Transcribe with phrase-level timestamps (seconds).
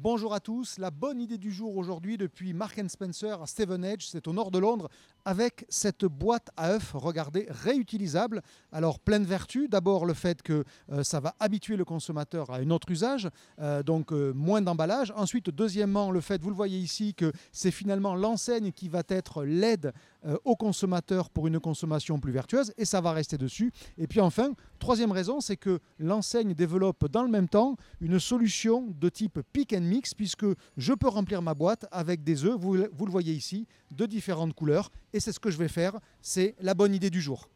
[0.00, 0.78] Bonjour à tous.
[0.78, 4.60] La bonne idée du jour aujourd'hui depuis Mark Spencer à Stevenage, c'est au nord de
[4.60, 4.88] Londres,
[5.24, 8.42] avec cette boîte à œufs, regardez, réutilisable.
[8.70, 9.66] Alors pleine vertu.
[9.68, 13.82] D'abord le fait que euh, ça va habituer le consommateur à un autre usage, euh,
[13.82, 15.12] donc euh, moins d'emballage.
[15.16, 19.44] Ensuite, deuxièmement, le fait, vous le voyez ici, que c'est finalement l'enseigne qui va être
[19.44, 19.92] l'aide
[20.44, 23.72] au consommateur pour une consommation plus vertueuse et ça va rester dessus.
[23.96, 28.94] Et puis enfin, troisième raison, c'est que l'enseigne développe dans le même temps une solution
[28.98, 30.46] de type pick and mix puisque
[30.76, 34.54] je peux remplir ma boîte avec des œufs, vous, vous le voyez ici, de différentes
[34.54, 37.48] couleurs et c'est ce que je vais faire, c'est la bonne idée du jour.